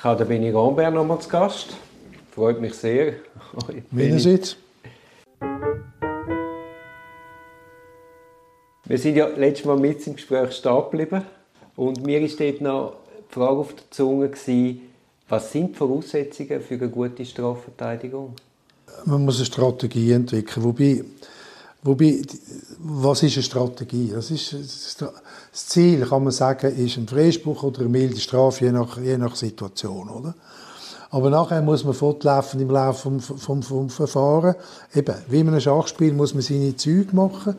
[0.00, 1.76] Ich habe Benny Rambert noch mal zu Gast.
[2.34, 3.16] Freut mich sehr.
[3.90, 4.56] Meinerseits.
[8.86, 11.22] Wir sind ja letztes Mal mit im Gespräch stehen geblieben.
[11.76, 12.94] Und mir ist dort noch
[13.28, 14.80] die Frage auf der Zunge, gewesen,
[15.28, 18.36] was sind die Voraussetzungen für eine gute Strafverteidigung?
[19.04, 20.64] Man muss eine Strategie entwickeln.
[20.64, 21.04] Wobei,
[21.82, 22.22] wobei
[22.78, 24.10] was ist eine Strategie?
[24.14, 28.72] Das, ist, das Ziel, kann man sagen, ist ein Freispruch oder eine milde Strafe, je
[28.72, 30.08] nach, je nach Situation.
[30.08, 30.34] Oder?
[31.10, 34.54] Aber nachher muss man fortlaufen im Laufe vom, vom, vom Verfahren.
[34.94, 37.56] Eben, wie man ein Schachspiel muss man seine Züge machen.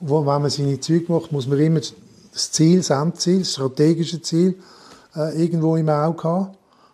[0.00, 4.22] Und wenn man seine Züge macht, muss man immer das Ziel, das Endziel, das strategische
[4.22, 4.58] Ziel
[5.14, 6.48] äh, irgendwo im Auge haben.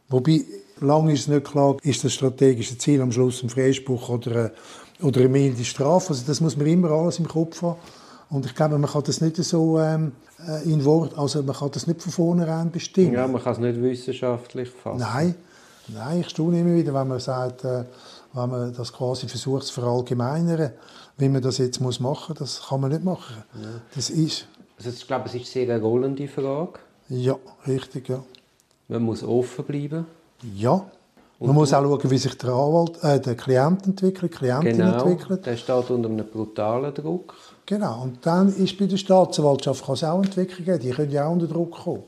[0.08, 0.44] Wobei,
[0.80, 4.52] lange ist es nicht klar, ist das strategische Ziel am Schluss ein Freispruch oder eine,
[5.02, 6.10] oder eine milde Strafe.
[6.10, 7.78] Also das muss man immer alles im Kopf haben.
[8.30, 10.12] Und ich glaube, man kann das nicht so ähm,
[10.46, 13.12] äh, in Wort, also man kann das nicht von vornherein bestimmen.
[13.12, 15.00] Ja, man kann es nicht wissenschaftlich fassen.
[15.00, 15.34] Nein,
[15.88, 17.84] nein, ich staune immer wieder, wenn man sagt, äh,
[18.32, 20.70] wenn man das quasi versucht zu verallgemeinern,
[21.18, 23.42] wie man das jetzt muss machen, das kann man nicht machen.
[23.60, 23.68] Ja.
[23.94, 24.46] Das ist.
[24.78, 26.78] Also ich glaube, es ist sehr eine rollende Frage.
[27.08, 28.22] Ja, richtig, ja.
[28.86, 30.06] Man muss offen bleiben.
[30.54, 30.88] Ja.
[31.40, 35.06] Und man muss auch schauen, wie sich der, Anwalt, äh, der Klient entwickelt, Klientin genau,
[35.06, 35.46] entwickelt.
[35.46, 37.34] der steht unter einem brutalen Druck.
[37.64, 41.26] Genau, und dann ist bei der Staatsanwaltschaft kann es auch Entwicklungen geben, die können ja
[41.26, 42.02] auch unter Druck kommen.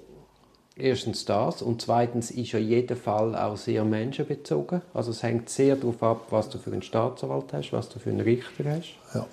[0.77, 4.83] Erstens das und zweitens ist ja jeder Fall auch sehr menschenbezogen.
[4.93, 8.11] Also es hängt sehr darauf ab, was du für einen Staatsanwalt hast, was du für
[8.11, 8.97] einen Richter hast.
[9.15, 9.27] Ja.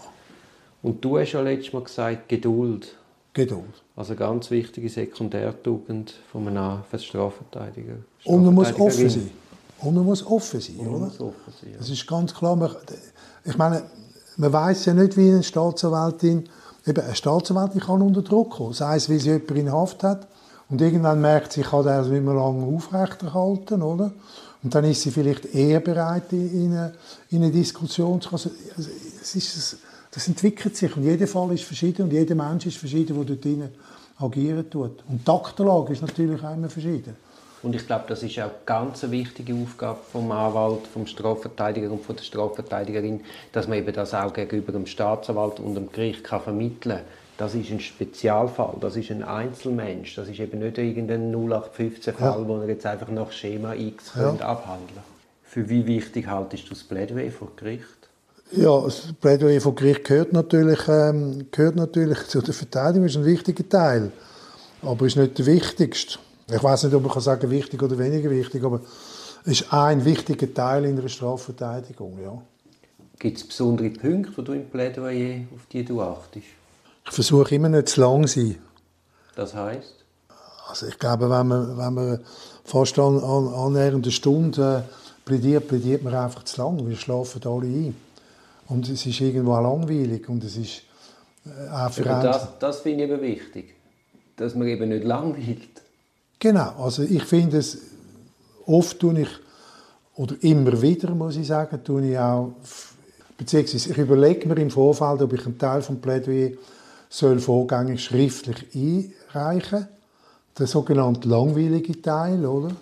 [0.81, 2.95] Und du hast ja letztes Mal gesagt, Geduld.
[3.33, 3.83] Geduld.
[3.97, 7.97] Also eine ganz wichtige Sekundärtugend von einem Strafverteidiger.
[8.23, 9.31] Und man muss offen sein.
[9.81, 10.99] Und man muss offen sein, oder?
[10.99, 11.77] Muss offen sein, ja.
[11.77, 12.57] Das ist ganz klar.
[13.45, 13.83] Ich meine,
[14.37, 16.49] man weiß ja nicht, wie eine Staatsanwältin,
[16.85, 20.27] eben eine Staatsanwältin kann unter Druck kommen, sei es, weil sie jemanden in Haft hat
[20.69, 24.11] und irgendwann merkt sie, ich kann das nicht mehr lange aufrechterhalten, oder?
[24.61, 26.93] Und dann ist sie vielleicht eher bereit, in eine,
[27.29, 28.43] in eine Diskussion zu kommen.
[28.75, 28.89] Also,
[29.21, 29.77] es ist,
[30.11, 33.71] das entwickelt sich und jeder Fall ist verschieden und jeder Mensch ist verschieden, der dort
[34.17, 35.03] agieren tut.
[35.07, 37.15] Und die Aktenlage ist natürlich auch immer verschieden.
[37.61, 42.03] Und ich glaube, das ist auch ganz eine wichtige Aufgabe vom Anwalt, vom Strafverteidiger und
[42.03, 43.21] von der Strafverteidigerin,
[43.51, 47.05] dass man eben das auch gegenüber dem Staatsanwalt und dem Gericht kann vermitteln kann.
[47.37, 52.47] Das ist ein Spezialfall, das ist ein Einzelmensch, das ist eben nicht irgendein 0815-Fall, ja.
[52.47, 54.31] wo er jetzt einfach nach Schema X ja.
[54.45, 54.99] abhandeln
[55.43, 58.09] Für wie wichtig haltest du das Plädoyer vor Gericht?
[58.51, 63.25] Ja, das Plädoyer vor Gericht gehört natürlich, ähm, gehört natürlich zu der Verteidigung, ist ein
[63.25, 64.11] wichtiger Teil,
[64.81, 66.19] aber ist nicht der wichtigste.
[66.51, 68.81] Ich weiß nicht, ob man sagen kann, wichtig oder weniger wichtig, aber
[69.45, 72.19] es ist ein wichtiger Teil in der Strafverteidigung.
[72.21, 72.41] Ja.
[73.19, 76.45] Gibt es besondere Punkte, wo du im Plädoyer auf die du achtest?
[77.05, 78.55] Ich versuche immer nicht zu lang zu sein.
[79.35, 79.95] Das heißt?
[80.67, 82.19] Also ich glaube, wenn man, wenn man
[82.63, 86.87] fast an, an, annähernd eine Stunde äh, plädiert, plädiert man einfach zu lang.
[86.87, 87.95] Wir schlafen alle ein.
[88.67, 90.83] Und es ist irgendwo auch langweilig und es ist
[91.45, 93.75] äh, auch für Das, das finde ich eben wichtig,
[94.35, 95.78] dass man eben nicht langweilt.
[96.39, 97.77] Genau, also ich finde es,
[98.65, 99.29] oft tue ich,
[100.15, 102.53] oder immer wieder, muss ich sagen, tue ich auch,
[103.37, 106.51] beziehungsweise ich überlege mir im Vorfeld, ob ich einen Teil des Plädoyer
[107.09, 109.87] soll vorgängig schriftlich einreichen
[110.57, 112.75] der sogenannte langweilige Teil, oder?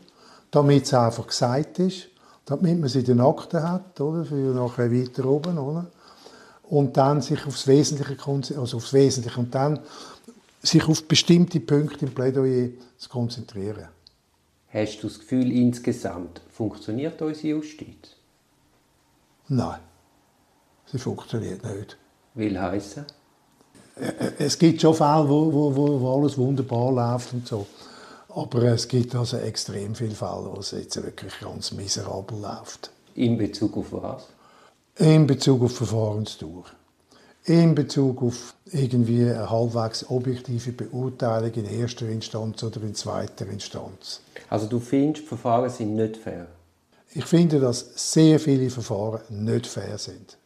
[0.50, 2.08] damit es einfach gesagt ist,
[2.46, 4.26] damit man es in den Akten hat, oder?
[4.26, 5.58] für nachher weiter oben.
[5.58, 5.86] Oder?
[6.64, 8.18] Und dann sich aufs Wesentliche,
[8.60, 9.80] also aufs Wesentliche und dann
[10.62, 13.88] sich auf bestimmte Punkte im Plädoyer zu konzentrieren.
[14.70, 18.16] Hast du das Gefühl, insgesamt funktioniert unsere Justiz?
[19.48, 19.80] Nein,
[20.86, 21.98] sie funktioniert nicht.
[22.34, 23.06] Will heißen?
[24.38, 27.66] Es gibt schon Fälle, wo, wo, wo alles wunderbar läuft und so.
[28.30, 32.92] Aber es gibt also extrem viele Fälle, wo es jetzt wirklich ganz miserabel läuft.
[33.16, 34.28] In Bezug auf was?
[34.98, 36.66] In Bezug auf Verfahrensdauer
[37.46, 44.22] in Bezug auf irgendwie eine halbwegs objektive Beurteilung in erster Instanz oder in zweiter Instanz.
[44.50, 46.48] Also du findest, die Verfahren sind nicht fair?
[47.14, 50.38] Ich finde, dass sehr viele Verfahren nicht fair sind.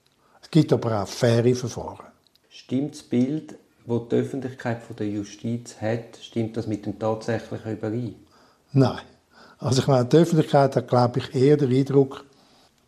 [0.42, 2.06] Es gibt aber auch faire Verfahren.
[2.50, 3.56] Stimmt das Bild,
[3.86, 8.16] das die Öffentlichkeit von der Justiz hat, stimmt das mit dem tatsächlichen überein?
[8.74, 9.02] Nein.
[9.58, 12.26] Also ich meine, die Öffentlichkeit hat, glaube ich, eher den Eindruck,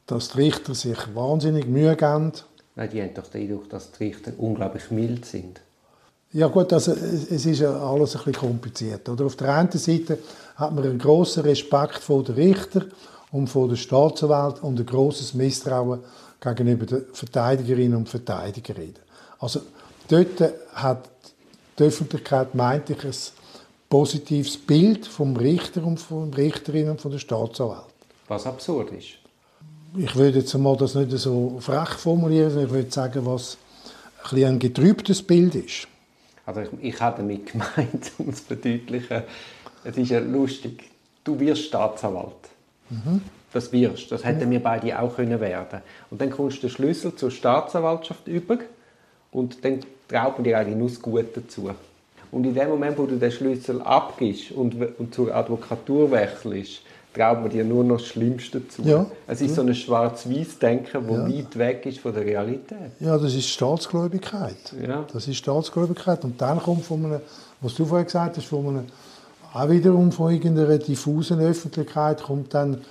[0.08, 2.32] dass die Richter sich wahnsinnig Mühe geben,
[2.76, 5.62] Nein, die haben doch den Eindruck, dass die Richter unglaublich mild sind.
[6.32, 9.08] Ja gut, also es ist ja alles ein bisschen kompliziert.
[9.08, 9.26] Oder?
[9.26, 10.18] Auf der einen Seite
[10.56, 12.86] hat man einen grossen Respekt vor den Richter
[13.32, 16.00] und vor der Staatsanwalt und ein grosses Misstrauen
[16.42, 18.96] gegenüber den Verteidigerinnen und Verteidigern.
[19.38, 19.62] Also
[20.08, 20.42] dort
[20.74, 21.10] hat
[21.78, 23.14] die Öffentlichkeit, meinte ich, ein
[23.88, 27.86] positives Bild vom Richter und von der Richterin und von der Staatsanwalt.
[28.28, 29.23] Was absurd ist.
[29.96, 33.58] Ich würde jetzt mal das nicht so frech formulieren, sondern ich würde sagen, was
[34.32, 35.88] ein, ein getrübtes Bild ist.
[36.46, 39.24] Also ich, ich habe damit gemeint, um es zu verdeutlichen,
[39.84, 40.90] es ist ja lustig,
[41.24, 42.34] du wirst Staatsanwalt.
[42.90, 43.22] Mhm.
[43.52, 45.82] Das wirst, das hätten wir beide auch können werden.
[46.10, 48.58] Und dann kommst du den Schlüssel zur Staatsanwaltschaft über
[49.32, 51.70] und dann traut dir eigentlich nur das Gute dazu.
[52.32, 56.82] Und in dem Moment, wo du den Schlüssel abgibst und, und zur Advokatur wechselst,
[57.14, 58.82] traut man dir nur noch das Schlimmste zu.
[58.82, 59.06] Ja.
[59.28, 61.38] Es ist so ein Schwarz-Weiß-Denken, das ja.
[61.38, 62.92] weit weg ist von der Realität.
[63.00, 64.74] Ja, das ist Staatsgläubigkeit.
[64.86, 65.06] Ja.
[65.12, 66.24] Das ist Staatsgläubigkeit.
[66.24, 67.22] Und dann kommt von einem,
[67.62, 68.86] was du vorhin gesagt hast, von einem,
[69.54, 72.82] auch wiederum von irgendeiner diffusen Öffentlichkeit kommt dann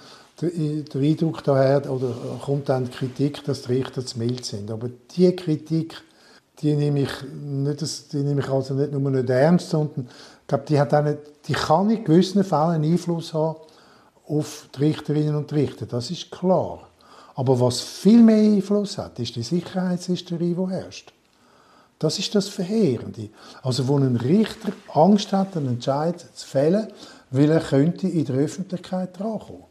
[0.40, 2.14] der, der Eindruck daher, oder
[2.44, 4.70] kommt dann die Kritik, dass die Richter zu mild sind.
[4.70, 5.96] Aber diese Kritik,
[6.60, 10.64] die nehme ich, nicht, die nehme ich also nicht nur nicht ernst, sondern ich glaube,
[10.68, 13.56] die, hat auch nicht, die kann in gewissen Fällen Einfluss haben
[14.26, 16.88] auf die Richterinnen und Richter, das ist klar.
[17.34, 21.12] Aber was viel mehr Einfluss hat, ist die Sicherheitshysterie, die herrscht.
[21.98, 23.28] Das ist das Verheerende.
[23.62, 26.88] Also wo ein Richter Angst hat, einen Entscheid zu fällen,
[27.30, 29.64] weil er könnte in der Öffentlichkeit drankommen.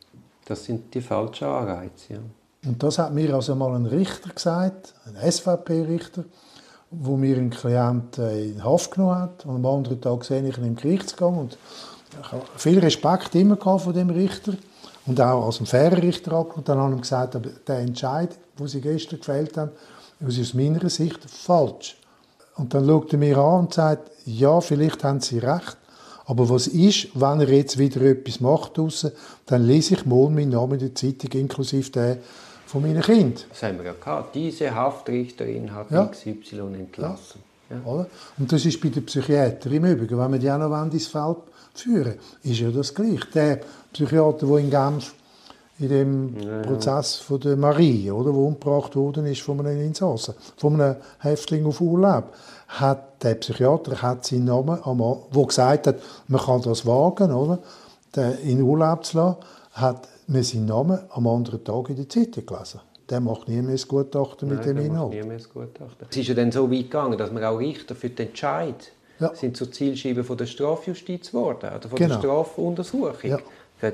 [0.45, 2.19] Das sind die falschen Anreize, ja.
[2.65, 6.25] Und das hat mir also mal ein Richter gesagt, ein SVP-Richter,
[6.92, 9.45] wo mir ein Klient in Haft genommen hat.
[9.45, 11.57] Und am anderen Tag sehe ich ihn im Gerichtsgang und
[12.58, 14.54] viel Respekt immer von dem Richter
[15.06, 18.68] und auch als ein fairer Richter Und dann habe ich gesagt, aber der Entscheid, den
[18.68, 19.72] sie gestern gefällt haben,
[20.19, 21.98] ist aus meiner Sicht falsch.
[22.58, 25.78] Und dann schaut er mir an und sagt, ja, vielleicht haben sie recht,
[26.25, 29.12] aber was ist, wenn er jetzt wieder etwas macht draussen,
[29.48, 32.18] dann lese ich mal meinen Namen in der Zeitung, inklusive der
[32.66, 33.44] von meinen Kindern.
[33.50, 34.34] Das haben wir ja gehabt.
[34.34, 36.06] Diese Haftrichterin hat ja.
[36.06, 37.42] XY entlassen.
[37.42, 37.50] Ja.
[37.86, 38.06] Ja.
[38.38, 41.38] Und das ist bei den Psychiatern im Übrigen, wenn wir die auch noch ins Feld
[41.74, 43.28] führen ist ja das gleiche.
[43.34, 43.62] Der
[43.94, 45.14] Psychiater, der in Genf
[45.80, 50.36] in dem ja, Prozess von der Marie, oder, wo umgebracht worden ist von einem Insassen,
[50.58, 52.34] von einem Häftling auf Urlaub,
[52.68, 55.96] hat der Psychiater hat seinen Namen, wo gesagt hat,
[56.28, 57.60] man kann das wagen, oder,
[58.44, 59.38] in Urlaub zu lassen,
[59.74, 62.82] hat man seinen Namen am anderen Tag in der Zeitung gelesen.
[63.12, 65.12] Der macht nie mehr das Gutachten mit Nein, dem Inhalt.
[65.12, 66.08] nie mehr das Gutachten.
[66.10, 69.36] Es ist ja dann so weit gegangen, dass man auch Richter für den Entscheid ja.
[69.36, 72.16] sind zur Zielscheibe von der Strafjustiz geworden, oder von genau.
[72.16, 73.30] der Strafuntersuchung.
[73.30, 73.40] Ja.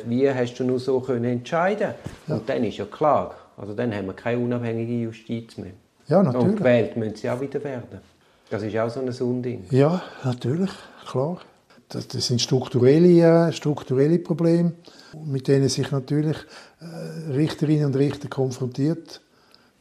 [0.05, 1.93] Wie hast du nur so können entscheiden
[2.27, 2.35] ja.
[2.35, 5.71] Und dann ist ja klar, also dann haben wir keine unabhängige Justiz mehr.
[6.07, 6.47] Ja, natürlich.
[6.47, 7.99] Und gewählt müssen sie auch wieder werden.
[8.49, 9.65] Das ist auch so ein Unding.
[9.71, 10.71] Ja, natürlich,
[11.09, 11.39] klar.
[11.89, 14.73] Das, das sind strukturelle, äh, strukturelle Probleme,
[15.25, 16.37] mit denen sich natürlich
[16.81, 19.21] äh, Richterinnen und Richter konfrontiert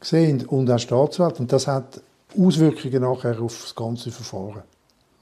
[0.00, 1.40] sehen und auch Staatsanwälte.
[1.40, 2.00] Und das hat
[2.38, 4.62] Auswirkungen nachher auf das ganze Verfahren.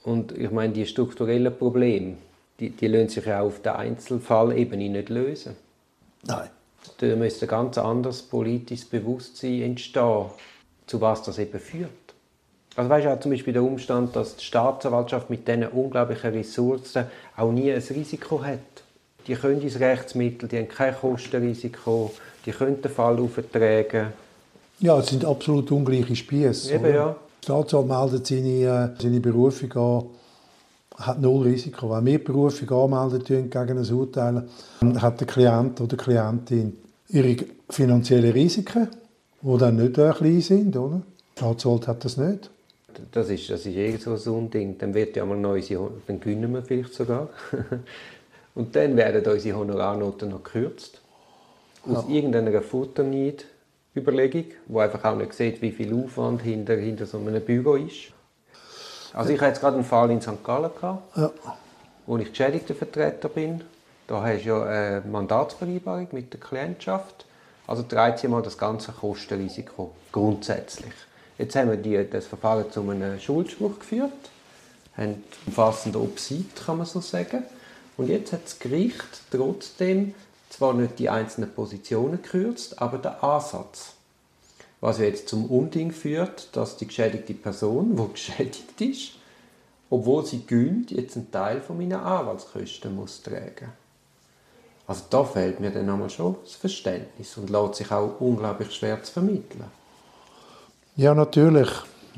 [0.04, 2.16] Und ich meine, die strukturellen Probleme,
[2.60, 5.56] die, die lassen sich ja auch auf der Einzelfallebene nicht lösen.
[6.26, 6.50] Nein.
[6.98, 10.26] Da müsste ein ganz anderes politisches Bewusstsein entstehen,
[10.86, 11.90] zu was das eben führt.
[12.76, 17.04] Also weißt du auch zum Beispiel der Umstand, dass die Staatsanwaltschaft mit diesen unglaublichen Ressourcen
[17.36, 18.58] auch nie ein Risiko hat.
[19.26, 22.12] Die können ins Rechtsmittel, die haben kein Kostenrisiko,
[22.44, 24.08] die können den Fall auftragen.
[24.80, 26.74] Ja, es sind absolut ungleiche Spieße.
[26.74, 27.16] Eben, ja.
[27.40, 30.04] Die Staatsanwalt meldet seine, äh, seine Berufung an,
[30.98, 31.90] hat null Risiko.
[31.90, 34.48] Wenn wir Berufung anmelden gegen ein Urteil,
[34.96, 36.76] hat der Klient oder die Klientin
[37.08, 37.36] ihre
[37.70, 38.88] finanziellen Risiken,
[39.42, 40.76] die dann nicht äh, klein sind.
[40.76, 41.02] Oder?
[41.36, 42.50] Die Staatsanwalt hat das nicht.
[43.12, 44.78] Das ist, das ist eh so ein Ding.
[44.78, 47.28] Dann wird ja mal unsere, dann gewinnen wir vielleicht sogar.
[48.54, 51.00] Und dann werden unsere Honorarnoten noch gekürzt.
[51.86, 52.14] Aus ja.
[52.14, 53.46] irgendeiner Futterneid
[53.96, 58.12] Überlegung, wo einfach auch nicht sieht, wie viel Aufwand hinter, hinter so einem Büro ist.
[59.12, 60.42] Also ich hatte jetzt gerade einen Fall in St.
[60.42, 61.30] Gallen, gehabt, ja.
[62.06, 63.62] wo ich Geschädigtenvertreter bin.
[64.08, 67.24] Da hast du ja eine Mandatsvereinbarung mit der Klientschaft.
[67.66, 70.92] Also trägt sie mal das ganze Kostenrisiko grundsätzlich.
[71.38, 74.12] Jetzt haben wir die, das Verfahren zu einem Schuldspruch geführt,
[74.96, 77.42] haben umfassende Obsid, kann man so sagen.
[77.96, 80.14] Und jetzt hat das Gericht trotzdem
[80.50, 83.94] zwar nicht die einzelnen Positionen gekürzt, aber der Ansatz.
[84.80, 89.12] Was jetzt zum Unding führt, dass die geschädigte Person, die geschädigt ist,
[89.90, 93.72] obwohl sie gönnt, jetzt einen Teil von meinen Anwaltskosten muss tragen.
[94.86, 99.02] Also da fehlt mir dann einmal schon das Verständnis und lässt sich auch unglaublich schwer
[99.02, 99.64] zu vermitteln.
[100.96, 101.68] Ja, natürlich.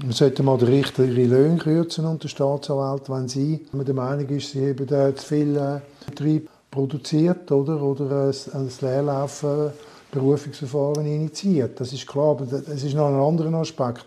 [0.02, 4.28] Man sollte mal den Richter ihre Löhne kürzen und der Staatsanwalt, wenn sie der Meinung
[4.28, 11.80] ist, sie haben zu viel äh, Betrieb produziert oder, oder ein Leerlauf-Berufungsverfahren initiiert.
[11.80, 14.04] Das ist klar, aber es ist noch ein anderer Aspekt.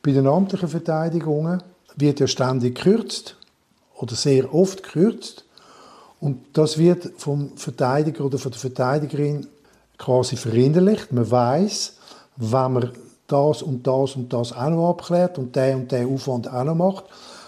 [0.00, 1.60] Bei den amtlichen Verteidigungen
[1.96, 3.36] wird ja ständig gekürzt
[3.96, 5.44] oder sehr oft gekürzt.
[6.20, 9.48] Und das wird vom Verteidiger oder von der Verteidigerin
[9.98, 11.12] quasi verinnerlicht.
[11.12, 11.94] Man weiß,
[12.36, 12.92] wenn man
[13.34, 16.74] das und das und das auch noch abklärt und der und der Aufwand auch noch
[16.74, 17.04] macht,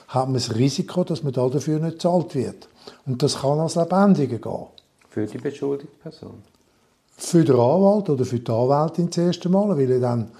[0.08, 2.68] hat man das Risiko, dass man dafür nicht bezahlt wird.
[3.06, 4.66] Und das kann als Lebendige gehen.
[5.08, 6.42] Für die beschuldigte Person?
[7.16, 10.30] Für den Anwalt oder für die Anwältin das erste Mal, weil er dann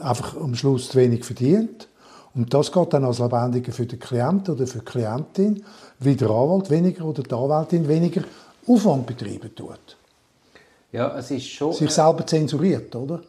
[0.00, 1.88] einfach am Schluss zu wenig verdient.
[2.34, 5.64] Und das geht dann als Lebendige für den Klient oder für die Klientin,
[5.98, 8.22] wie der Anwalt weniger oder die Anwältin weniger
[8.66, 9.96] Aufwand betreiben tut.
[10.92, 11.72] Ja, es ist schon...
[11.72, 13.20] Sich selber zensuriert, oder?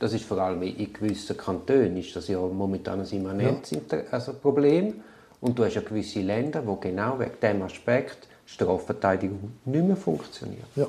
[0.00, 3.98] Das ist vor allem in gewissen Kantonen ist das ja momentan ein immanentes ja.
[4.10, 4.94] also Problem.
[5.42, 10.64] Und du hast ja gewisse Länder, wo genau wegen diesem Aspekt Strafverteidigung nicht mehr funktioniert.
[10.74, 10.86] Ja.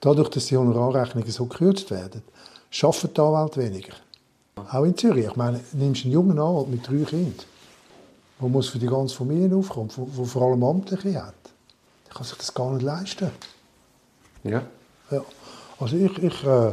[0.00, 2.22] Dadurch, dass die Honorarrechnungen so gekürzt werden,
[2.70, 3.92] schaffen die Anwälte weniger.
[4.56, 5.26] Auch in Zürich.
[5.26, 7.34] Ich meine, nimmst einen jungen Anwalt mit drei Kindern,
[8.40, 11.34] der muss für die ganze Familie aufkommen, der vor allem Amtliche hat.
[12.06, 13.30] Der kann sich das gar nicht leisten.
[14.44, 14.62] Ja.
[15.10, 15.22] ja.
[15.78, 16.72] Also ich, ich, äh,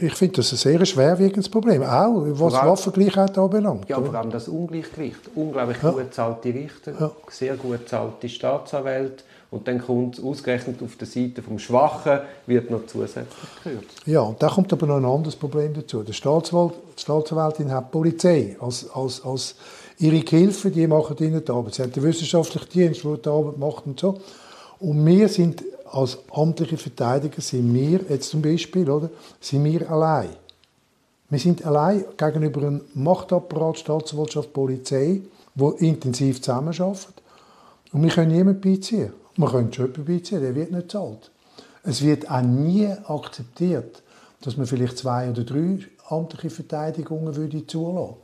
[0.00, 3.88] ich finde das ein sehr schwerwiegendes Problem, auch was allem, Waffengleichheit anbelangt.
[3.88, 5.30] Ja, vor allem das Ungleichgewicht.
[5.34, 5.90] Unglaublich ja.
[5.90, 7.10] gut zahlte Richter, ja.
[7.30, 12.86] sehr gut zahlte Staatsanwälte und dann kommt ausgerechnet auf der Seite vom Schwachen wird noch
[12.86, 13.26] zusätzlich
[13.62, 14.06] gekürzt.
[14.06, 16.02] Ja, und da kommt aber noch ein anderes Problem dazu.
[16.02, 19.54] Der Staatsanwalt, die Staatsanwältin hat die Polizei als, als, als
[19.98, 21.74] ihre Gehilfe, die machen ihnen die Arbeit.
[21.74, 24.18] Sie haben den wissenschaftlichen Dienst, der die Arbeit macht und so.
[24.80, 30.30] Und wir sind als amtliche Verteidiger sind wir jetzt zum Beispiel, oder, sind wir allein.
[31.28, 35.22] Wir sind allein gegenüber einem Machtapparat, Staatsanwaltschaft, Polizei,
[35.54, 37.22] wo intensiv zusammenarbeitet.
[37.92, 39.12] Und wir können niemanden beiziehen.
[39.36, 41.30] Wir können jemanden beiziehen, der wird nicht zahlt.
[41.84, 44.02] Es wird auch nie akzeptiert,
[44.40, 48.16] dass man vielleicht zwei oder drei amtliche Verteidigungen würde zulassen.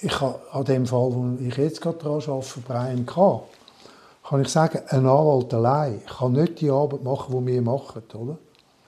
[0.00, 3.42] Ich habe an dem Fall, wo ich jetzt gerade daran arbeite, Brian K.,
[4.28, 8.02] kann ich sagen, ein Anwalt allein kann nicht die Arbeit machen, die wir machen.
[8.14, 8.38] Oder?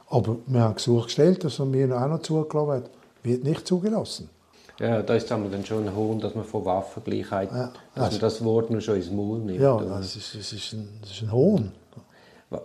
[0.08, 2.90] Aber wir haben Gesuch gestellt, dass er mir auch noch zugelassen wird.
[3.22, 4.30] Wird nicht zugelassen.
[4.78, 8.44] Ja, da ist dann schon ein Hohn, dass man von Waffengleichheit, ja, dass man das
[8.44, 9.60] Wort nur schon ins Maul nimmt.
[9.60, 11.72] Ja, das ist, das ist, ein, das ist ein Hohn.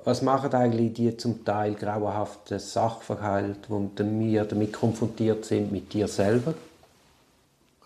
[0.04, 6.08] Was machen eigentlich die zum Teil grauenhaften Sachverhalte, wo wir damit konfrontiert sind, mit dir
[6.08, 6.54] selber?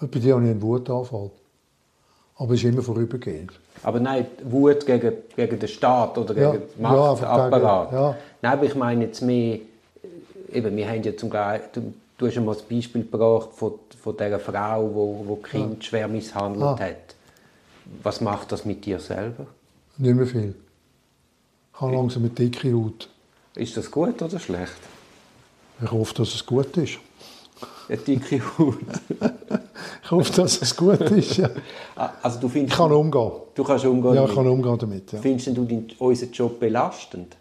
[0.02, 1.30] Bei dir habe ich einen Wutanfall.
[2.38, 3.52] Aber es ist immer vorübergehend.
[3.84, 7.92] Aber nein, Wut gegen, gegen den Staat oder gegen ja, den Machtapparat.
[7.92, 8.18] Ja, ja.
[8.42, 9.60] Nein, aber ich meine jetzt mehr,
[10.52, 14.40] eben, wir haben ja zum du, du hast einmal das Beispiel gebracht von, von dieser
[14.40, 15.90] Frau, die wo, wo Kind ja.
[15.90, 16.80] schwer misshandelt ah.
[16.80, 17.16] hat.
[18.04, 19.46] Was macht das mit dir selber?
[19.98, 20.56] Nicht mehr viel.
[21.74, 23.10] Ich habe langsam eine dicke Haut.
[23.56, 24.74] Ist das gut oder schlecht?
[25.82, 27.00] Ich hoffe, dass es gut ist.
[27.88, 28.78] Eine dicke Haut.
[30.04, 31.38] ich hoffe, dass es gut ist.
[31.38, 31.50] Ja.
[31.96, 33.32] Ah, also du findest, ich kann umgehen.
[33.54, 35.12] Du kannst umgehen Ja, ich kann umgehen damit.
[35.12, 35.20] Ja.
[35.20, 35.68] Findest du
[36.00, 37.36] unseren Job belastend?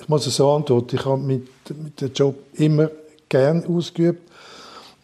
[0.00, 0.96] Ich muss es so antworten.
[0.96, 1.48] Ich habe mit,
[1.82, 2.90] mit dem Job immer
[3.28, 4.28] gern ausgeübt.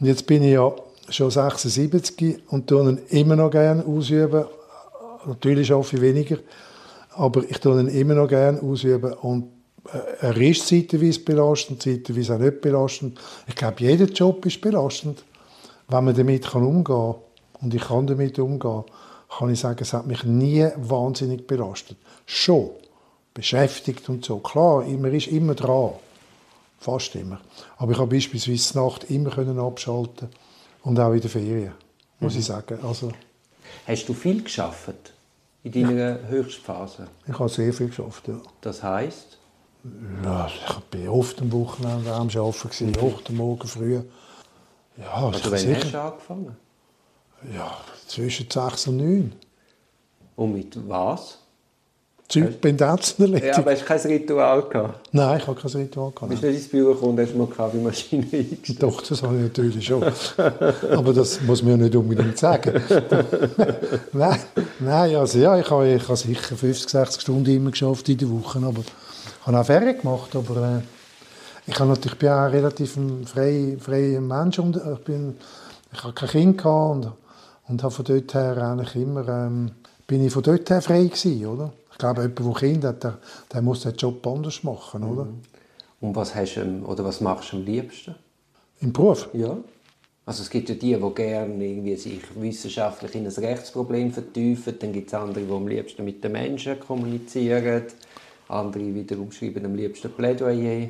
[0.00, 0.72] Und jetzt bin ich ja
[1.08, 4.44] schon 76 und tue ihn immer noch gern ausüben.
[5.26, 6.36] Natürlich arbeite ich weniger,
[7.10, 9.12] aber ich tue ihn immer noch gern ausüben.
[9.14, 9.48] Und
[10.20, 13.18] er ist zeitweise belastend, zeitweise auch nicht belastend.
[13.46, 15.24] Ich glaube, jeder Job ist belastend.
[15.88, 17.14] Wenn man damit umgehen kann,
[17.60, 18.84] und ich kann damit umgehen,
[19.28, 21.96] kann ich sagen, es hat mich nie wahnsinnig belastet.
[22.26, 22.70] Schon
[23.34, 24.38] beschäftigt und so.
[24.38, 25.90] Klar, man ist immer dran.
[26.78, 27.40] Fast immer.
[27.78, 30.28] Aber ich habe beispielsweise Nacht immer können abschalten
[30.82, 31.72] und auch in der Ferien,
[32.20, 32.40] muss mhm.
[32.40, 32.78] ich sagen.
[32.82, 33.12] Also,
[33.86, 35.12] Hast du viel geschafft
[35.62, 36.28] in deiner ja.
[36.28, 37.08] Höchstphase?
[37.26, 38.40] Ich habe sehr viel geschafft, ja.
[38.60, 39.38] Das heißt?
[40.24, 42.96] Ja, ich war oft am Wochenende am Arbeiten, mhm.
[43.00, 44.00] oft am Morgen früh.
[44.96, 45.76] Ja, also wann sicher.
[45.76, 46.56] hast du angefangen?
[47.54, 47.76] Ja,
[48.06, 49.32] zwischen 6 und 9.
[50.36, 51.38] Und mit was?
[52.60, 53.46] Pendenzen erledigt.
[53.46, 55.08] Ja, aber hast du kein Ritual gehabt?
[55.12, 56.30] Nein, ich habe kein Ritual gehabt.
[56.30, 58.82] Bist du nicht ins Büro gekommen und hast mal Kaffeemaschine eingestellt?
[58.82, 60.02] Doch, das habe ich natürlich schon.
[60.90, 62.82] aber das muss man ja nicht unbedingt sagen.
[64.12, 64.40] nein,
[64.80, 68.28] nein, also ja, ich habe, ich habe sicher 50, 60 Stunden immer geschafft in der
[68.28, 68.82] Woche, aber
[69.46, 73.78] habe auch Ferien gemacht, aber äh, ich, habe natürlich, ich bin auch relativ ein freier,
[73.78, 75.36] freier Mensch und ich, bin,
[75.92, 77.12] ich habe kein Kind gehabt und,
[77.68, 79.70] und habe von dort her eigentlich immer, ähm,
[80.06, 81.72] bin ich von dort her frei gewesen, oder?
[81.92, 83.18] Ich glaube, jemand, der Kind hat, der,
[83.52, 85.24] der muss den Job anders machen, oder?
[85.24, 85.40] Mhm.
[86.00, 88.14] Und was, hast du, oder was machst du am liebsten?
[88.80, 89.28] Im Beruf?
[89.32, 89.56] Ja.
[90.26, 94.74] Also es gibt ja die, die gerne irgendwie sich wissenschaftlich in ein Rechtsproblem vertiefen.
[94.78, 97.84] Dann gibt es andere, die am liebsten mit den Menschen kommunizieren.
[98.48, 100.88] Andere wiederum schreiben am liebsten Plädoyer.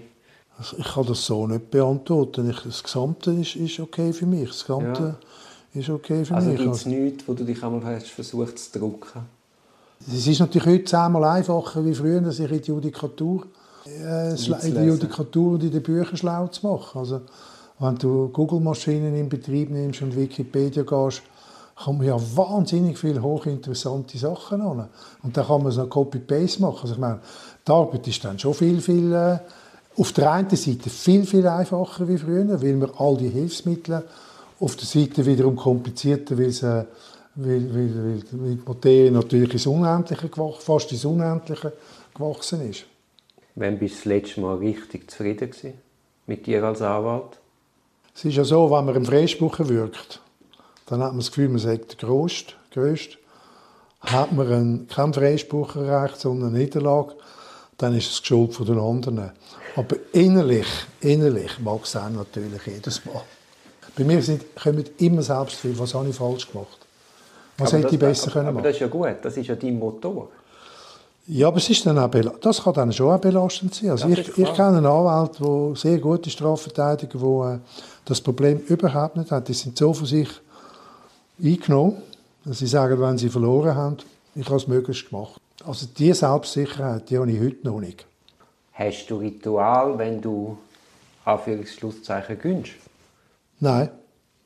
[0.59, 2.51] Also ich kann das so nicht beantworten.
[2.51, 4.49] Ich, das Gesamte ist, ist okay für mich.
[4.49, 5.17] Das Gesamte
[5.73, 5.81] ja.
[5.81, 6.59] ist okay für also mich.
[6.59, 9.21] Also gibt es nichts, wo du dich einmal hast versucht zu drucken?
[10.07, 13.47] Es ist natürlich heute zehnmal einfacher wie früher, sich in die Judikatur,
[13.87, 16.99] äh, in die Judikatur und in den Büchern schlau zu machen.
[16.99, 17.23] Also,
[17.79, 21.23] wenn du Google-Maschinen in Betrieb nimmst und Wikipedia gehst,
[21.77, 24.89] kann man ja wahnsinnig viele hochinteressante Sachen an.
[25.23, 26.81] Und dann kann man so Copy-Paste machen.
[26.83, 27.21] Also ich meine,
[27.67, 29.39] die Arbeit ist dann schon viel, viel, äh,
[29.99, 34.03] auf der einen Seite viel, viel einfacher wie früher, weil wir all die Hilfsmittel
[34.59, 36.87] auf der Seite wiederum komplizierter, weil, sie,
[37.35, 41.73] weil, weil, weil die Materie natürlich ins Unendliche, fast ins Unendliche
[42.15, 42.85] gewachsen ist.
[43.55, 45.75] Wann bist du das letzte Mal richtig zufrieden gewesen
[46.27, 47.39] mit dir als Anwalt?
[48.15, 50.21] Es ist ja so, wenn man im Freispruch wirkt,
[50.87, 52.55] dann hat man das Gefühl, man sei der Größte.
[52.73, 53.17] Größte.
[54.01, 57.15] Hat man einen, keinen Freispruch erreicht, sondern eine Niederlage,
[57.79, 59.33] dann ist es die Schuld von den anderen.
[59.75, 60.67] Aber innerlich,
[61.01, 63.23] innerlich mag es dann natürlich jedes Mal.
[63.97, 66.79] Bei mir sind, kommen immer Selbstzweifel, was habe ich falsch gemacht?
[67.59, 68.59] Was aber hätte ich besser aber, können machen?
[68.59, 70.29] Aber das ist ja gut, das ist ja dein Motor.
[71.29, 73.91] Ja, aber es ist dann auch das kann dann schon auch belastend sein.
[73.91, 77.59] Also ich, ich kenne einen Anwalt, der sehr gute Strafverteidiger, der äh,
[78.05, 79.49] das Problem überhaupt nicht hat.
[79.49, 80.29] Die sind so von sich
[81.43, 82.03] eingenommen,
[82.45, 83.97] dass sie sagen, wenn sie verloren haben,
[84.35, 85.41] ich habe es möglichst gemacht.
[85.65, 88.07] Also diese Selbstsicherheit, die habe ich heute noch nicht.
[88.73, 90.59] Hast du Ritual, wenn du
[91.25, 92.73] Anführungsschlusszeichen gönnst?
[93.59, 93.89] Nein,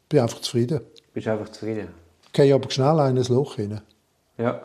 [0.03, 0.81] ich bin einfach zufrieden.
[1.13, 1.89] Bist einfach zufrieden?
[2.27, 3.81] Ich gehe aber schnell in ein Loch rein.
[4.39, 4.61] Ja.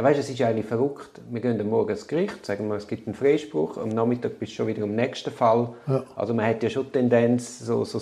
[0.00, 1.20] Ja, weißt, es ist eigentlich verrückt.
[1.30, 4.56] Wir gehen morgen ins Gericht, sagen wir, es gibt einen Freispruch, am Nachmittag bist du
[4.56, 5.74] schon wieder im nächsten Fall.
[5.86, 6.04] Ja.
[6.16, 8.00] Also man hat ja schon die Tendenz, so, so,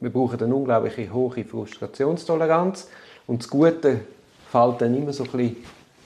[0.00, 2.88] wir brauchen eine unglaublich hohe Frustrationstoleranz
[3.28, 4.00] und das Gute
[4.50, 5.56] fällt dann immer so ein bisschen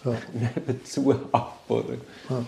[0.04, 0.12] ja.
[0.66, 1.60] nebenzu ab.
[1.66, 1.94] Oder?
[2.28, 2.44] Ja.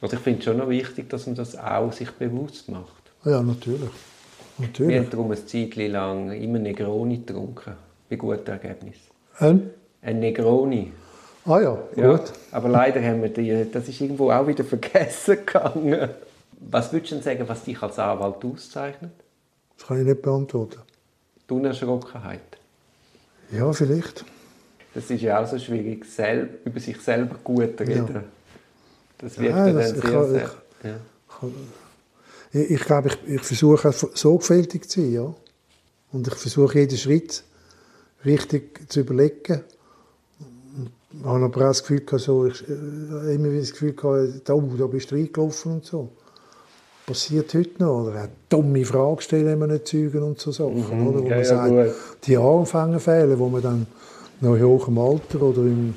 [0.00, 3.04] Also ich finde es schon noch wichtig, dass man das auch sich bewusst macht.
[3.24, 3.88] Ja, natürlich.
[4.58, 4.92] natürlich.
[4.92, 7.74] Wir haben darum ein Zeitchen lang immer Negroni getrunken,
[8.10, 9.12] bei guten Ergebnissen.
[9.38, 9.70] Ein?
[10.02, 10.90] Ein Negroni.
[11.46, 11.96] Ah ja, gut.
[11.96, 16.10] Ja, aber leider haben wir die, das ist irgendwo auch wieder vergessen gegangen.
[16.58, 19.12] Was würdest du denn sagen, was dich als Anwalt auszeichnet?
[19.76, 20.80] Das kann ich nicht beantworten.
[21.48, 22.40] Die Unerschrockenheit?
[23.52, 24.24] Ja, vielleicht.
[24.94, 28.14] Das ist ja auch so schwierig, selb, über sich selber gut reden.
[28.14, 28.24] Ja.
[29.18, 30.50] Das wird ja, dann das, sehr, ich, sehr...
[32.52, 35.34] Ich, ich, ich glaube, ich, ich versuche sorgfältig zu sein, ja.
[36.12, 37.44] Und ich versuche jeden Schritt
[38.24, 39.62] richtig zu überlegen
[41.24, 44.86] habe aber auch das Gefühl, so, ich, äh, immer wieder das Gefühl gehabt, oh, da
[44.86, 46.08] bist du reingelaufen und so.
[47.06, 48.02] Passiert heute noch.
[48.02, 50.84] Oder auch dumme Fragen stellen, man nicht zeugen und so Sachen.
[50.88, 51.22] Mhm, oder?
[51.22, 51.86] Wo ja, man sagt, ja,
[52.24, 53.86] die Anfängerfehler, wo man dann
[54.40, 55.94] noch in hohem Alter oder im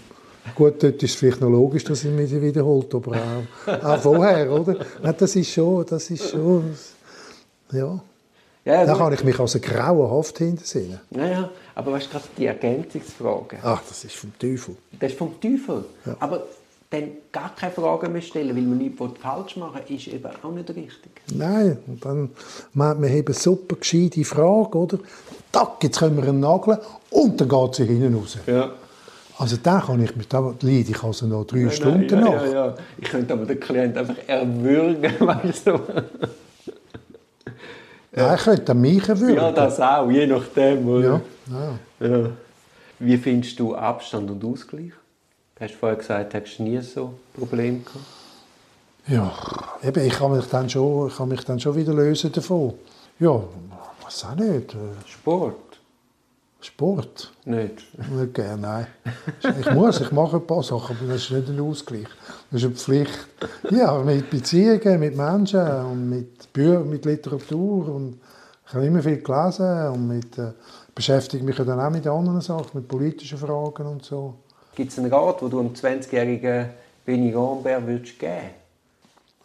[0.56, 4.52] Gut, dort ist es vielleicht noch logisch, dass ich mich wiederholt, aber auch, auch vorher,
[4.52, 4.78] oder?
[5.18, 6.64] das ist schon, das ist schon,
[7.72, 8.02] ja.
[8.66, 11.00] Ja, da kann ich mich als grauenhaft hintersehen.
[11.12, 13.58] Ja, ja, aber weißt du, gerade die Ergänzungsfrage.
[13.64, 14.76] Ach, das ist vom Teufel.
[15.00, 15.86] Das ist vom Teufel.
[16.06, 16.16] Ja.
[16.20, 16.44] Aber
[16.90, 20.52] dann gar keine Fragen mehr stellen, weil man nichts falsch machen will, ist eben auch
[20.52, 21.12] nicht richtig.
[21.34, 22.32] Nein, und dann
[22.74, 25.00] meint man eben super gescheite Frage, oder?
[25.52, 26.80] Tack, jetzt können wir einen nageln
[27.12, 28.38] und dann geht sie hinten raus.
[28.48, 28.72] Ja.
[29.38, 32.36] Also da kann ich mich, da leide ich also noch drei nein, Stunden nein, ja,
[32.36, 32.46] nach.
[32.46, 32.76] Ja, ja.
[32.98, 35.80] Ich könnte aber den Klienten einfach erwürgen, weißt du.
[38.16, 39.36] Ja, ich könnte mich erwürgen.
[39.36, 40.88] Ja, das auch, je nachdem.
[40.88, 41.22] Oder?
[42.00, 42.30] Ja, ja.
[42.98, 44.92] Wie findest du Abstand und Ausgleich?
[45.56, 48.06] Du hast vorher gesagt, hast du nie so Probleme gehabt?
[49.08, 49.32] Ja,
[49.84, 52.74] eben, ich kann mich dann schon, ich kann mich dann schon wieder lösen davon.
[53.20, 53.42] Ja,
[54.04, 54.76] was auch nicht.
[55.08, 55.69] Sport?
[56.62, 57.32] Sport?
[57.46, 57.86] Nicht?
[58.12, 58.88] Nicht gerne, nein.
[59.60, 62.08] Ich muss, ich mache ein paar Sachen, aber das ist nicht ein Ausgleich.
[62.52, 63.28] Das ist eine Pflicht.
[63.72, 67.88] Ja, mit Beziehungen, mit Menschen und mit, Bü mit Literatur.
[67.88, 68.20] Und
[68.68, 70.52] ich habe immer viel gelesen und mit, äh,
[70.94, 74.36] beschäftige mich dann auch mit anderen Sachen, mit politischen Fragen und so.
[74.76, 76.70] Gibt es einen Rat, den du einem 20-jährigen
[77.06, 78.52] Benny Rambert würdest geben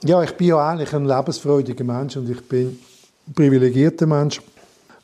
[0.03, 2.79] Ja, ich bin ja eigentlich ein lebensfreudiger Mensch und ich bin
[3.29, 4.43] ein privilegierter Mensch.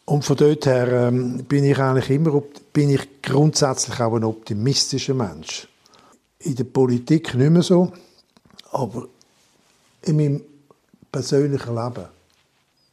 [0.05, 5.15] Und von dort her ähm, bin ich eigentlich immer bin ich grundsätzlich auch ein optimistischer
[5.15, 5.69] Mensch.
[6.41, 7.93] In der Politik nicht mehr so,
[8.73, 9.07] aber
[10.03, 10.43] in meinem
[11.13, 12.07] persönlichen Leben.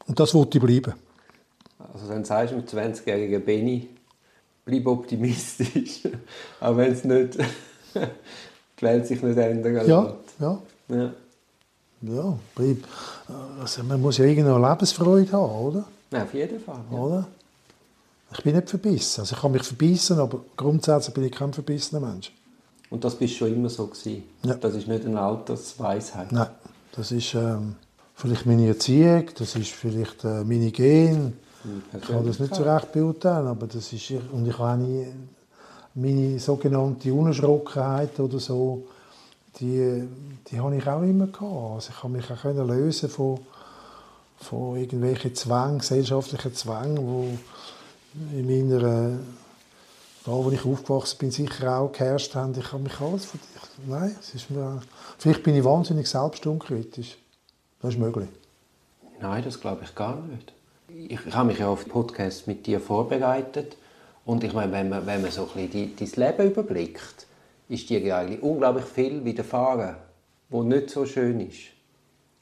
[0.06, 0.94] Und das wollte ich bleiben.
[1.94, 3.90] Also dann sagst du mit 20-jährigen Benny,
[4.66, 6.02] bleib optimistisch,
[6.60, 7.38] auch wenn es nicht
[7.96, 11.14] die Welt sich nicht ändern ja, ja, ja.
[12.02, 12.78] Ja, bleib.
[13.60, 15.86] Also man muss ja irgendeine Lebensfreude haben, oder?
[16.12, 16.80] Ja, auf jeden Fall.
[16.92, 16.98] Ja.
[16.98, 17.28] Oder?
[18.34, 19.22] Ich bin nicht verbissen.
[19.22, 22.32] Also ich kann mich verbissen, aber grundsätzlich bin ich kein verbissener Mensch.
[22.90, 24.24] Und das bist schon immer so gewesen?
[24.44, 24.54] Ja.
[24.56, 26.32] Das ist nicht eine Altersweisheit?
[26.32, 26.48] Nein,
[26.96, 27.76] das ist ähm,
[28.16, 31.34] vielleicht meine Erziehung, das ist vielleicht äh, meine Gene.
[31.94, 35.08] Ich kann das nicht so recht beurteilen, aber das ist, und ich habe nie,
[35.96, 38.88] meine sogenannte Unerschrockenheit oder so,
[39.60, 40.08] die,
[40.50, 41.74] die habe ich auch immer gehabt.
[41.76, 43.40] Also ich habe mich auch können lösen von,
[44.38, 47.28] von irgendwelchen Zwängen, gesellschaftlichen Zwängen, wo
[48.34, 49.20] in meiner
[50.28, 52.54] da, wo ich aufgewachsen bin, sicher auch geherrscht haben.
[52.58, 53.40] Ich habe mich alles von
[53.86, 54.82] Nein, es ist mir,
[55.18, 57.18] vielleicht bin ich wahnsinnig selbstunkritisch.
[57.82, 58.28] Das ist möglich.
[59.22, 60.52] Nein, das glaube ich gar nicht.
[60.90, 63.78] Ich, ich habe mich ja auf den Podcast mit dir vorbereitet
[64.26, 67.27] und ich meine, wenn man, wenn man so ein bisschen dein Leben überblickt,
[67.70, 69.96] ist dir eigentlich unglaublich viel widerfahren,
[70.50, 71.60] wo nicht so schön ist,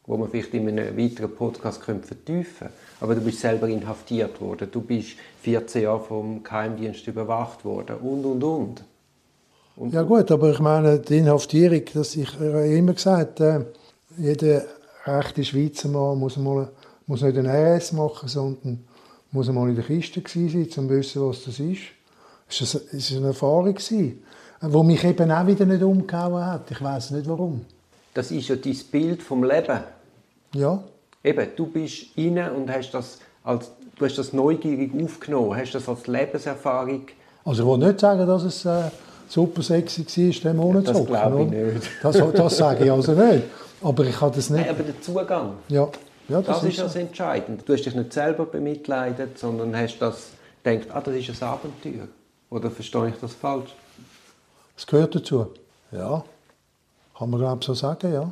[0.05, 2.73] wo man vielleicht in einem weiteren Podcast vertiefen könnte.
[2.99, 8.25] Aber du bist selber inhaftiert worden, du bist 14 Jahre vom Geheimdienst überwacht worden und,
[8.25, 8.83] und, und.
[9.75, 13.65] und ja gut, aber ich meine, die Inhaftierung, das ich habe immer gesagt, äh,
[14.17, 14.63] jeder
[15.05, 16.69] rechte Schweizer Mann muss, mal,
[17.07, 18.85] muss nicht einen RS machen, sondern
[19.31, 21.81] muss mal in der Kiste sein, um zu wissen, was das ist.
[22.47, 23.77] Es war eine Erfahrung,
[24.71, 26.71] die mich eben auch wieder nicht umgehauen hat.
[26.71, 27.65] Ich weiß nicht, warum.
[28.13, 29.79] Das ist ja dein Bild vom Leben.
[30.53, 30.83] Ja.
[31.23, 35.89] Eben, du bist rein und hast das, als, du hast das neugierig aufgenommen, hast das
[35.89, 37.07] als Lebenserfahrung...
[37.43, 38.89] Also ich will nicht sagen, dass es äh,
[39.27, 41.89] super sexy war, den Monat zu Das glaube ich nicht.
[42.01, 43.43] Das, das sage ich also nicht.
[43.81, 44.61] Aber ich habe das nicht...
[44.61, 45.53] Nein, aber der Zugang.
[45.67, 45.87] Ja.
[46.27, 47.63] Ja, das, das ist, das Entscheidende.
[47.63, 50.29] Du hast dich nicht selber bemitleidet, sondern hast das
[50.63, 52.07] gedacht, ah, das ist ein Abenteuer.
[52.49, 53.75] Oder verstehe ich das falsch?
[54.77, 55.47] Es gehört dazu.
[55.91, 56.23] Ja.
[57.17, 58.29] Kann man glaube so sagen, ja.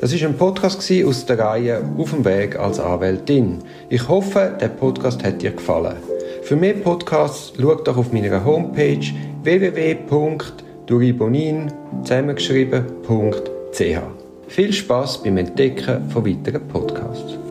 [0.00, 3.60] Das ist ein Podcast aus der Reihe Auf dem Weg als Anwältin.
[3.88, 5.96] Ich hoffe, der Podcast hat dir gefallen.
[6.42, 9.06] Für mehr Podcasts schau doch auf meiner Homepage
[9.42, 14.00] www.duribonin zusammengeschrieben.ch.
[14.48, 17.45] Viel Spaß beim Entdecken von weiteren Podcasts.